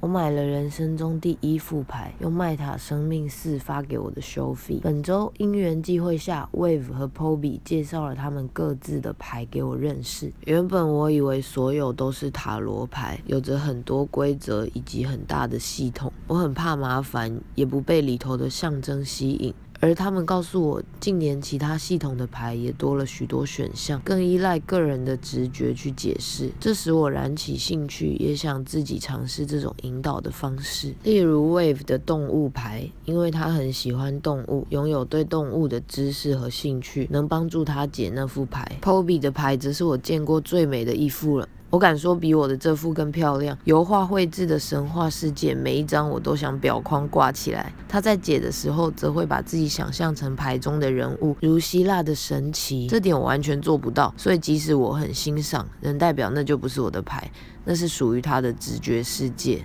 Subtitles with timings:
[0.00, 4.80] 我买了人生中第一副牌，用麦塔生命四发给我的收费。
[4.82, 10.32] 本周因缘际会下，Wave 和 Poby 介绍了他们各自的牌给我认识。
[10.46, 19.52] 原本我以为所有都是塔罗牌，有着很多规则以及很大的系统，我很怕麻烦，也不被里头的象征吸引。
[19.80, 26.50] 而他们告诉我，近年其他系统的牌也多了许多选项，更依赖个人的直觉去解释。
[26.60, 30.94] 这使我燃起兴趣，也想自己尝试这种引导的方式。
[31.02, 38.70] 例如 Wave 的动物牌，因为他很喜欢动物，拥有对动物的知识和兴趣，能帮助他解那副牌。
[38.82, 41.48] Poby 的牌则是我见过最美的一副了。
[41.70, 43.56] 我敢说比我的这幅更漂亮。
[43.62, 47.72] 油画绘制的神话世界，每一张我都想表框挂起来。
[47.88, 52.88] 他在解的时候，则会把自己想象成牌中的人物，如希腊的神奇。
[52.88, 57.30] 这点我完全做不到，所以即使我很欣赏，仍代表那就不是我的牌，
[57.64, 59.64] 那是属于他的直觉世界。